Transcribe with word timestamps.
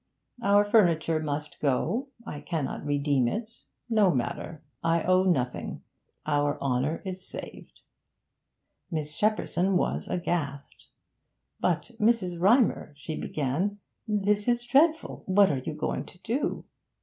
Our 0.41 0.65
furniture 0.65 1.19
must 1.19 1.59
go; 1.59 2.07
I 2.25 2.39
cannot 2.41 2.83
redeem 2.83 3.27
it; 3.27 3.51
no 3.87 4.09
matter. 4.09 4.63
I 4.83 5.03
owe 5.03 5.21
nothing; 5.25 5.83
our 6.25 6.59
honour 6.59 7.03
is 7.05 7.27
saved!' 7.27 7.81
Miss 8.89 9.13
Shepperson 9.15 9.77
was 9.77 10.07
aghast. 10.07 10.87
'But, 11.59 11.91
Mrs. 11.99 12.41
Rymer,' 12.41 12.93
she 12.95 13.15
began, 13.15 13.77
'this 14.07 14.47
is 14.47 14.63
dreadful! 14.63 15.21
What 15.27 15.51
are 15.51 15.59
you 15.59 15.73
going 15.75 16.05
to 16.05 16.17
do?' 16.23 16.65